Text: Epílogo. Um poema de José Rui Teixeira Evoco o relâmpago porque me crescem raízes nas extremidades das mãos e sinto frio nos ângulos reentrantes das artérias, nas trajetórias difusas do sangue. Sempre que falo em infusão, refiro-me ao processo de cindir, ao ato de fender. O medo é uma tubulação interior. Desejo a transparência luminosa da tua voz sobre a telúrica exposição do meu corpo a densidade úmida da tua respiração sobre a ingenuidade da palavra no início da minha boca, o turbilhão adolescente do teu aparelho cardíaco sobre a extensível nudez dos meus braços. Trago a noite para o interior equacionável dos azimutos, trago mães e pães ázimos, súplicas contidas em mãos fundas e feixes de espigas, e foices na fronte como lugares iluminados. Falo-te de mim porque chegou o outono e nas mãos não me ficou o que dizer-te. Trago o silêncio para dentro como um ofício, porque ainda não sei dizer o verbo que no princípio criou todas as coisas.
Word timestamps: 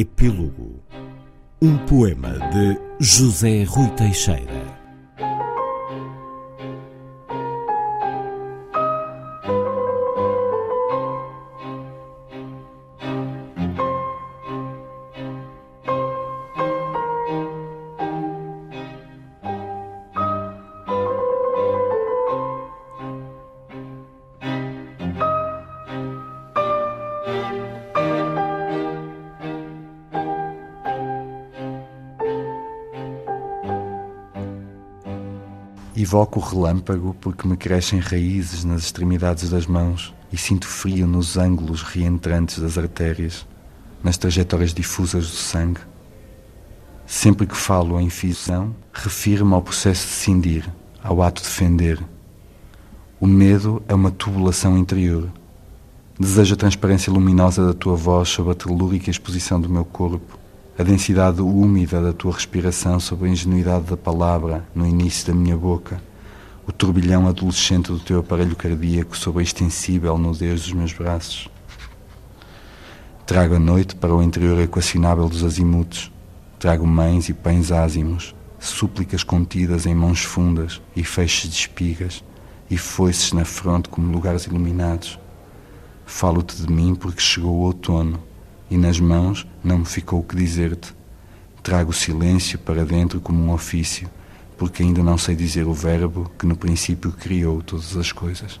Epílogo. 0.00 0.82
Um 1.60 1.76
poema 1.76 2.30
de 2.48 2.80
José 2.98 3.64
Rui 3.64 3.86
Teixeira 3.90 4.79
Evoco 36.00 36.40
o 36.40 36.42
relâmpago 36.42 37.14
porque 37.20 37.46
me 37.46 37.58
crescem 37.58 37.98
raízes 37.98 38.64
nas 38.64 38.84
extremidades 38.84 39.50
das 39.50 39.66
mãos 39.66 40.14
e 40.32 40.36
sinto 40.38 40.66
frio 40.66 41.06
nos 41.06 41.36
ângulos 41.36 41.82
reentrantes 41.82 42.58
das 42.58 42.78
artérias, 42.78 43.46
nas 44.02 44.16
trajetórias 44.16 44.72
difusas 44.72 45.28
do 45.28 45.36
sangue. 45.36 45.80
Sempre 47.04 47.46
que 47.46 47.54
falo 47.54 48.00
em 48.00 48.06
infusão, 48.06 48.74
refiro-me 48.94 49.52
ao 49.52 49.60
processo 49.60 50.06
de 50.06 50.14
cindir, 50.14 50.72
ao 51.04 51.20
ato 51.20 51.42
de 51.42 51.48
fender. 51.48 52.02
O 53.20 53.26
medo 53.26 53.82
é 53.86 53.94
uma 53.94 54.10
tubulação 54.10 54.78
interior. 54.78 55.30
Desejo 56.18 56.54
a 56.54 56.56
transparência 56.56 57.12
luminosa 57.12 57.66
da 57.66 57.74
tua 57.74 57.94
voz 57.94 58.30
sobre 58.30 58.52
a 58.52 58.54
telúrica 58.54 59.10
exposição 59.10 59.60
do 59.60 59.68
meu 59.68 59.84
corpo 59.84 60.38
a 60.80 60.82
densidade 60.82 61.42
úmida 61.42 62.00
da 62.00 62.10
tua 62.10 62.32
respiração 62.32 62.98
sobre 62.98 63.28
a 63.28 63.30
ingenuidade 63.30 63.84
da 63.84 63.98
palavra 63.98 64.66
no 64.74 64.86
início 64.86 65.26
da 65.26 65.34
minha 65.34 65.54
boca, 65.54 66.02
o 66.66 66.72
turbilhão 66.72 67.28
adolescente 67.28 67.92
do 67.92 67.98
teu 67.98 68.20
aparelho 68.20 68.56
cardíaco 68.56 69.14
sobre 69.14 69.40
a 69.40 69.42
extensível 69.42 70.16
nudez 70.16 70.62
dos 70.62 70.72
meus 70.72 70.94
braços. 70.94 71.50
Trago 73.26 73.56
a 73.56 73.58
noite 73.58 73.94
para 73.94 74.14
o 74.14 74.22
interior 74.22 74.58
equacionável 74.58 75.28
dos 75.28 75.44
azimutos, 75.44 76.10
trago 76.58 76.86
mães 76.86 77.28
e 77.28 77.34
pães 77.34 77.70
ázimos, 77.70 78.34
súplicas 78.58 79.22
contidas 79.22 79.84
em 79.84 79.94
mãos 79.94 80.24
fundas 80.24 80.80
e 80.96 81.04
feixes 81.04 81.50
de 81.50 81.56
espigas, 81.56 82.24
e 82.70 82.78
foices 82.78 83.34
na 83.34 83.44
fronte 83.44 83.90
como 83.90 84.10
lugares 84.10 84.44
iluminados. 84.44 85.18
Falo-te 86.06 86.56
de 86.56 86.72
mim 86.72 86.94
porque 86.94 87.20
chegou 87.20 87.52
o 87.52 87.64
outono 87.64 88.29
e 88.70 88.76
nas 88.76 89.00
mãos 89.00 89.46
não 89.62 89.78
me 89.78 89.84
ficou 89.84 90.20
o 90.20 90.24
que 90.24 90.36
dizer-te. 90.36 90.94
Trago 91.62 91.90
o 91.90 91.94
silêncio 91.94 92.58
para 92.58 92.84
dentro 92.84 93.20
como 93.20 93.42
um 93.42 93.52
ofício, 93.52 94.08
porque 94.56 94.82
ainda 94.82 95.02
não 95.02 95.18
sei 95.18 95.34
dizer 95.34 95.66
o 95.66 95.74
verbo 95.74 96.30
que 96.38 96.46
no 96.46 96.56
princípio 96.56 97.12
criou 97.12 97.60
todas 97.60 97.96
as 97.96 98.12
coisas. 98.12 98.60